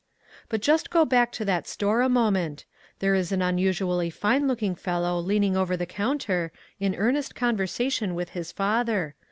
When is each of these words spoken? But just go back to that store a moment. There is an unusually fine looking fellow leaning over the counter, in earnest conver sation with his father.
But 0.49 0.63
just 0.63 0.89
go 0.89 1.05
back 1.05 1.31
to 1.33 1.45
that 1.45 1.67
store 1.67 2.01
a 2.01 2.09
moment. 2.09 2.65
There 2.97 3.13
is 3.13 3.31
an 3.31 3.43
unusually 3.43 4.09
fine 4.09 4.47
looking 4.47 4.73
fellow 4.73 5.19
leaning 5.19 5.55
over 5.55 5.77
the 5.77 5.85
counter, 5.85 6.51
in 6.79 6.95
earnest 6.95 7.35
conver 7.35 7.67
sation 7.69 8.15
with 8.15 8.29
his 8.29 8.51
father. 8.51 9.13